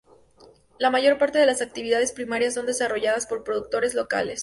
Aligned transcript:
La 0.79 0.89
mayor 0.89 1.19
parte 1.19 1.37
de 1.37 1.45
las 1.45 1.61
actividades 1.61 2.11
primarias 2.11 2.55
son 2.55 2.65
desarrolladas 2.65 3.27
por 3.27 3.43
productores 3.43 3.93
locales. 3.93 4.39